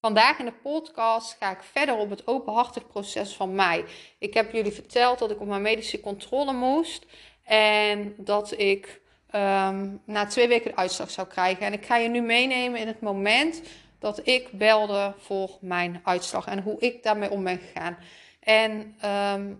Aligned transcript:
Vandaag 0.00 0.38
in 0.38 0.44
de 0.44 0.52
podcast 0.52 1.36
ga 1.38 1.50
ik 1.50 1.62
verder 1.62 1.96
op 1.96 2.10
het 2.10 2.26
openhartig 2.26 2.86
proces 2.86 3.34
van 3.34 3.54
mij. 3.54 3.84
Ik 4.18 4.34
heb 4.34 4.52
jullie 4.52 4.72
verteld 4.72 5.18
dat 5.18 5.30
ik 5.30 5.40
op 5.40 5.46
mijn 5.46 5.62
medische 5.62 6.00
controle 6.00 6.52
moest 6.52 7.06
en 7.44 8.14
dat 8.16 8.58
ik 8.58 9.00
ehm, 9.30 9.96
na 10.04 10.26
twee 10.26 10.48
weken 10.48 10.70
de 10.70 10.76
uitslag 10.76 11.10
zou 11.10 11.26
krijgen. 11.26 11.66
En 11.66 11.72
ik 11.72 11.86
ga 11.86 11.96
je 11.96 12.08
nu 12.08 12.20
meenemen 12.20 12.80
in 12.80 12.86
het 12.86 13.00
moment 13.00 13.62
dat 13.98 14.26
ik 14.26 14.50
belde 14.52 15.14
voor 15.18 15.58
mijn 15.60 16.00
uitslag 16.04 16.46
en 16.46 16.62
hoe 16.62 16.80
ik 16.80 17.02
daarmee 17.02 17.30
om 17.30 17.44
ben 17.44 17.58
gegaan. 17.58 17.98
En 18.40 18.96
ehm, 19.00 19.54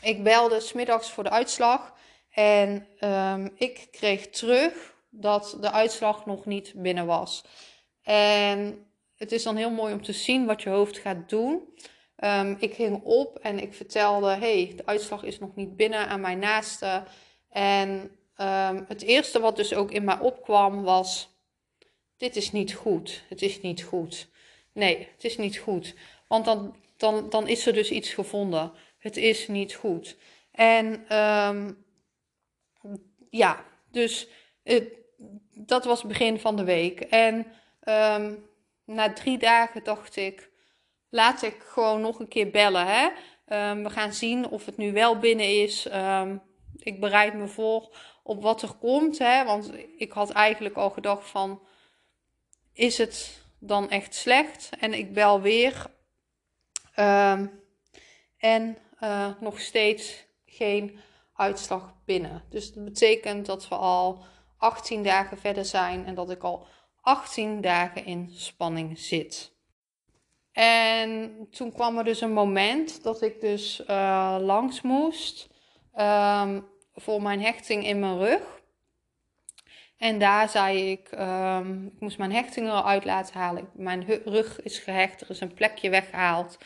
ik 0.00 0.22
belde 0.22 0.60
smiddags 0.60 1.10
voor 1.10 1.24
de 1.24 1.30
uitslag 1.30 1.94
en 2.30 2.86
um, 3.00 3.52
ik 3.54 3.88
kreeg 3.90 4.28
terug 4.28 4.94
dat 5.10 5.56
de 5.60 5.70
uitslag 5.70 6.26
nog 6.26 6.44
niet 6.44 6.72
binnen 6.74 7.06
was. 7.06 7.44
En 8.02 8.85
het 9.16 9.32
is 9.32 9.42
dan 9.42 9.56
heel 9.56 9.70
mooi 9.70 9.92
om 9.92 10.02
te 10.02 10.12
zien 10.12 10.46
wat 10.46 10.62
je 10.62 10.68
hoofd 10.68 10.98
gaat 10.98 11.28
doen. 11.28 11.74
Um, 12.24 12.56
ik 12.60 12.74
ging 12.74 13.00
op 13.04 13.38
en 13.38 13.58
ik 13.58 13.74
vertelde: 13.74 14.28
hey, 14.28 14.72
de 14.76 14.86
uitslag 14.86 15.22
is 15.22 15.38
nog 15.38 15.54
niet 15.54 15.76
binnen 15.76 16.08
aan 16.08 16.20
mijn 16.20 16.38
naaste. 16.38 17.02
En 17.48 17.88
um, 18.40 18.84
het 18.88 19.02
eerste 19.02 19.40
wat 19.40 19.56
dus 19.56 19.74
ook 19.74 19.90
in 19.90 20.04
mij 20.04 20.18
opkwam 20.18 20.82
was: 20.82 21.28
dit 22.16 22.36
is 22.36 22.52
niet 22.52 22.74
goed. 22.74 23.24
Het 23.28 23.42
is 23.42 23.60
niet 23.60 23.82
goed. 23.82 24.28
Nee, 24.72 25.08
het 25.14 25.24
is 25.24 25.36
niet 25.36 25.56
goed. 25.56 25.94
Want 26.28 26.44
dan, 26.44 26.76
dan, 26.96 27.30
dan 27.30 27.48
is 27.48 27.66
er 27.66 27.72
dus 27.72 27.90
iets 27.90 28.14
gevonden. 28.14 28.72
Het 28.98 29.16
is 29.16 29.48
niet 29.48 29.74
goed. 29.74 30.16
En 30.50 31.16
um, 31.16 31.84
ja, 33.30 33.64
dus 33.90 34.28
het, 34.62 34.88
dat 35.52 35.84
was 35.84 35.98
het 35.98 36.08
begin 36.08 36.40
van 36.40 36.56
de 36.56 36.64
week. 36.64 37.00
En 37.00 37.46
um, 37.88 38.44
na 38.86 39.12
drie 39.12 39.38
dagen 39.38 39.84
dacht 39.84 40.16
ik, 40.16 40.50
laat 41.08 41.42
ik 41.42 41.56
gewoon 41.58 42.00
nog 42.00 42.20
een 42.20 42.28
keer 42.28 42.50
bellen. 42.50 42.86
Hè? 42.86 43.08
Um, 43.70 43.82
we 43.82 43.90
gaan 43.90 44.12
zien 44.12 44.48
of 44.48 44.66
het 44.66 44.76
nu 44.76 44.92
wel 44.92 45.18
binnen 45.18 45.62
is. 45.62 45.88
Um, 45.92 46.42
ik 46.76 47.00
bereid 47.00 47.34
me 47.34 47.46
voor 47.46 47.96
op 48.22 48.42
wat 48.42 48.62
er 48.62 48.74
komt. 48.74 49.18
Hè? 49.18 49.44
Want 49.44 49.72
ik 49.96 50.12
had 50.12 50.30
eigenlijk 50.30 50.76
al 50.76 50.90
gedacht 50.90 51.28
van, 51.28 51.62
is 52.72 52.98
het 52.98 53.42
dan 53.58 53.90
echt 53.90 54.14
slecht? 54.14 54.70
En 54.78 54.94
ik 54.94 55.12
bel 55.12 55.40
weer. 55.40 55.86
Um, 56.98 57.64
en 58.38 58.78
uh, 59.00 59.28
nog 59.40 59.60
steeds 59.60 60.26
geen 60.44 60.98
uitslag 61.34 61.94
binnen. 62.04 62.44
Dus 62.50 62.72
dat 62.72 62.84
betekent 62.84 63.46
dat 63.46 63.68
we 63.68 63.74
al 63.74 64.24
18 64.56 65.02
dagen 65.02 65.38
verder 65.38 65.64
zijn 65.64 66.06
en 66.06 66.14
dat 66.14 66.30
ik 66.30 66.42
al 66.42 66.66
18 67.06 67.60
dagen 67.60 68.04
in 68.04 68.30
spanning 68.34 68.98
zit. 68.98 69.52
En 70.52 71.36
toen 71.50 71.72
kwam 71.72 71.98
er 71.98 72.04
dus 72.04 72.20
een 72.20 72.32
moment 72.32 73.02
dat 73.02 73.22
ik 73.22 73.40
dus 73.40 73.82
uh, 73.90 74.36
langs 74.40 74.82
moest 74.82 75.48
um, 75.98 76.66
voor 76.94 77.22
mijn 77.22 77.40
hechting 77.40 77.86
in 77.86 78.00
mijn 78.00 78.18
rug. 78.18 78.62
En 79.96 80.18
daar 80.18 80.48
zei 80.48 80.90
ik, 80.90 81.10
um, 81.18 81.86
ik 81.86 82.00
moest 82.00 82.18
mijn 82.18 82.32
hechting 82.32 82.66
eruit 82.66 83.04
laten 83.04 83.34
halen. 83.34 83.68
Mijn 83.74 84.04
rug 84.24 84.62
is 84.62 84.78
gehecht, 84.78 85.20
er 85.20 85.30
is 85.30 85.40
een 85.40 85.54
plekje 85.54 85.90
weggehaald. 85.90 86.58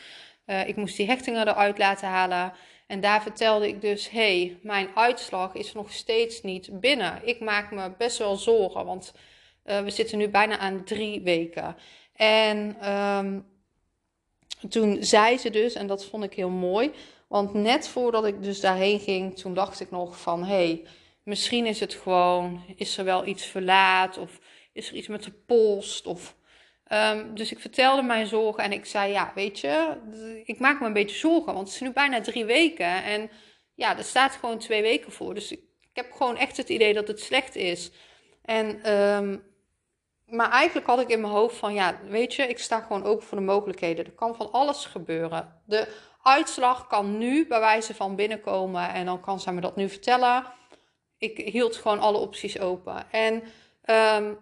Uh, 0.45 0.67
ik 0.67 0.75
moest 0.75 0.97
die 0.97 1.07
hechtingen 1.07 1.47
eruit 1.47 1.77
laten 1.77 2.07
halen. 2.07 2.53
En 2.87 2.99
daar 2.99 3.21
vertelde 3.21 3.67
ik 3.67 3.81
dus, 3.81 4.09
hé, 4.09 4.45
hey, 4.45 4.59
mijn 4.61 4.87
uitslag 4.95 5.53
is 5.53 5.73
nog 5.73 5.91
steeds 5.91 6.41
niet 6.41 6.79
binnen. 6.79 7.27
Ik 7.27 7.39
maak 7.39 7.71
me 7.71 7.91
best 7.97 8.17
wel 8.17 8.35
zorgen, 8.35 8.85
want 8.85 9.13
uh, 9.65 9.83
we 9.83 9.89
zitten 9.89 10.17
nu 10.17 10.29
bijna 10.29 10.57
aan 10.57 10.83
drie 10.83 11.21
weken. 11.21 11.75
En 12.13 12.89
um, 12.91 13.45
toen 14.69 15.03
zei 15.03 15.37
ze 15.37 15.49
dus, 15.49 15.73
en 15.73 15.87
dat 15.87 16.05
vond 16.05 16.23
ik 16.23 16.33
heel 16.33 16.49
mooi, 16.49 16.91
want 17.27 17.53
net 17.53 17.87
voordat 17.87 18.25
ik 18.25 18.43
dus 18.43 18.59
daarheen 18.59 18.99
ging, 18.99 19.37
toen 19.37 19.53
dacht 19.53 19.79
ik 19.79 19.91
nog 19.91 20.21
van, 20.21 20.43
hé, 20.43 20.55
hey, 20.55 20.85
misschien 21.23 21.65
is 21.65 21.79
het 21.79 21.93
gewoon, 21.93 22.63
is 22.75 22.97
er 22.97 23.05
wel 23.05 23.25
iets 23.25 23.45
verlaat 23.45 24.17
of 24.17 24.39
is 24.73 24.89
er 24.89 24.95
iets 24.95 25.07
met 25.07 25.23
de 25.23 25.31
post 25.31 26.05
of... 26.05 26.35
Um, 26.93 27.35
dus 27.35 27.51
ik 27.51 27.59
vertelde 27.59 28.01
mijn 28.01 28.27
zorgen 28.27 28.63
en 28.63 28.71
ik 28.71 28.85
zei, 28.85 29.11
ja, 29.11 29.31
weet 29.35 29.59
je, 29.59 29.97
ik 30.45 30.59
maak 30.59 30.79
me 30.79 30.85
een 30.85 30.93
beetje 30.93 31.17
zorgen, 31.17 31.53
want 31.53 31.65
het 31.65 31.75
is 31.75 31.81
nu 31.81 31.91
bijna 31.91 32.21
drie 32.21 32.45
weken 32.45 33.03
en 33.03 33.29
ja, 33.75 33.97
er 33.97 34.03
staat 34.03 34.31
gewoon 34.31 34.57
twee 34.57 34.81
weken 34.81 35.11
voor. 35.11 35.33
Dus 35.33 35.51
ik, 35.51 35.59
ik 35.81 35.89
heb 35.93 36.11
gewoon 36.11 36.37
echt 36.37 36.57
het 36.57 36.69
idee 36.69 36.93
dat 36.93 37.07
het 37.07 37.19
slecht 37.19 37.55
is. 37.55 37.91
En 38.41 38.93
um, 38.93 39.43
maar 40.31 40.49
eigenlijk 40.49 40.87
had 40.87 40.99
ik 40.99 41.09
in 41.09 41.21
mijn 41.21 41.33
hoofd 41.33 41.57
van, 41.57 41.73
ja, 41.73 41.99
weet 42.07 42.33
je, 42.33 42.47
ik 42.47 42.59
sta 42.59 42.79
gewoon 42.79 43.03
open 43.03 43.27
voor 43.27 43.37
de 43.37 43.43
mogelijkheden. 43.43 44.05
Er 44.05 44.11
kan 44.11 44.35
van 44.35 44.51
alles 44.51 44.85
gebeuren. 44.85 45.61
De 45.65 45.87
uitslag 46.21 46.87
kan 46.87 47.17
nu 47.17 47.47
bij 47.47 47.59
wijze 47.59 47.95
van 47.95 48.15
binnenkomen 48.15 48.89
en 48.89 49.05
dan 49.05 49.21
kan 49.21 49.39
zij 49.39 49.53
me 49.53 49.61
dat 49.61 49.75
nu 49.75 49.89
vertellen. 49.89 50.45
Ik 51.17 51.37
hield 51.37 51.75
gewoon 51.75 51.99
alle 51.99 52.17
opties 52.17 52.59
open. 52.59 53.11
En 53.11 53.43
um, 54.17 54.37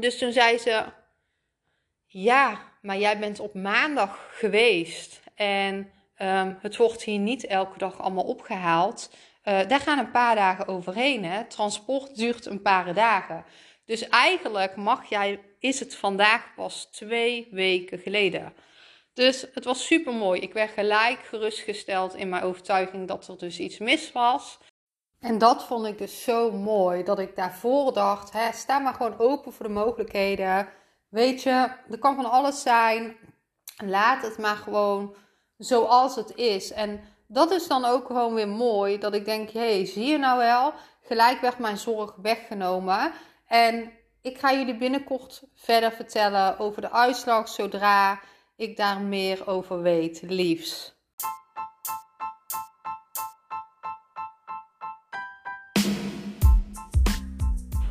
dus 0.00 0.18
toen 0.18 0.32
zei 0.32 0.58
ze, 0.58 0.84
ja, 2.06 2.58
maar 2.82 2.98
jij 2.98 3.18
bent 3.18 3.40
op 3.40 3.54
maandag 3.54 4.28
geweest 4.32 5.20
en 5.34 5.90
um, 6.18 6.58
het 6.60 6.76
wordt 6.76 7.02
hier 7.02 7.18
niet 7.18 7.46
elke 7.46 7.78
dag 7.78 8.00
allemaal 8.00 8.24
opgehaald. 8.24 9.10
Uh, 9.44 9.68
daar 9.68 9.80
gaan 9.80 9.98
een 9.98 10.10
paar 10.10 10.34
dagen 10.34 10.68
overheen. 10.68 11.24
Hè? 11.24 11.44
Transport 11.44 12.16
duurt 12.16 12.46
een 12.46 12.62
paar 12.62 12.94
dagen. 12.94 13.44
Dus 13.90 14.08
eigenlijk 14.08 14.76
mag 14.76 15.08
jij, 15.08 15.40
is 15.58 15.80
het 15.80 15.94
vandaag 15.96 16.54
pas 16.56 16.88
twee 16.90 17.48
weken 17.50 17.98
geleden. 17.98 18.54
Dus 19.14 19.46
het 19.54 19.64
was 19.64 19.86
super 19.86 20.12
mooi. 20.12 20.40
Ik 20.40 20.52
werd 20.52 20.70
gelijk 20.70 21.18
gerustgesteld 21.18 22.14
in 22.14 22.28
mijn 22.28 22.42
overtuiging 22.42 23.08
dat 23.08 23.28
er 23.28 23.38
dus 23.38 23.58
iets 23.58 23.78
mis 23.78 24.12
was. 24.12 24.58
En 25.20 25.38
dat 25.38 25.64
vond 25.64 25.86
ik 25.86 25.98
dus 25.98 26.22
zo 26.22 26.50
mooi. 26.52 27.02
Dat 27.02 27.18
ik 27.18 27.36
daarvoor 27.36 27.92
dacht: 27.92 28.32
hè, 28.32 28.52
sta 28.52 28.78
maar 28.78 28.94
gewoon 28.94 29.18
open 29.18 29.52
voor 29.52 29.66
de 29.66 29.72
mogelijkheden. 29.72 30.68
Weet 31.08 31.42
je, 31.42 31.68
er 31.90 31.98
kan 31.98 32.14
van 32.14 32.30
alles 32.30 32.62
zijn. 32.62 33.16
Laat 33.84 34.22
het 34.22 34.38
maar 34.38 34.56
gewoon 34.56 35.14
zoals 35.58 36.16
het 36.16 36.36
is. 36.36 36.72
En 36.72 37.00
dat 37.26 37.50
is 37.50 37.66
dan 37.66 37.84
ook 37.84 38.06
gewoon 38.06 38.34
weer 38.34 38.48
mooi. 38.48 38.98
Dat 38.98 39.14
ik 39.14 39.24
denk: 39.24 39.50
hé, 39.50 39.74
hey, 39.74 39.86
zie 39.86 40.06
je 40.06 40.18
nou 40.18 40.38
wel? 40.38 40.72
Gelijk 41.02 41.40
werd 41.40 41.58
mijn 41.58 41.78
zorg 41.78 42.14
weggenomen. 42.22 43.12
En 43.50 43.92
ik 44.22 44.38
ga 44.38 44.52
jullie 44.52 44.76
binnenkort 44.76 45.42
verder 45.54 45.92
vertellen 45.92 46.58
over 46.58 46.80
de 46.82 46.90
uitslag 46.90 47.48
zodra 47.48 48.20
ik 48.56 48.76
daar 48.76 49.00
meer 49.00 49.46
over 49.46 49.82
weet, 49.82 50.22
liefs. 50.22 50.94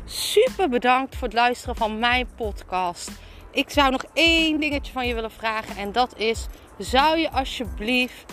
Super 0.04 0.68
bedankt 0.68 1.16
voor 1.16 1.28
het 1.28 1.36
luisteren 1.36 1.76
van 1.76 1.98
mijn 1.98 2.28
podcast. 2.36 3.10
Ik 3.50 3.70
zou 3.70 3.90
nog 3.90 4.04
één 4.12 4.60
dingetje 4.60 4.92
van 4.92 5.06
je 5.06 5.14
willen 5.14 5.30
vragen 5.30 5.76
en 5.76 5.92
dat 5.92 6.18
is: 6.18 6.46
zou 6.78 7.18
je 7.18 7.30
alsjeblieft 7.30 8.32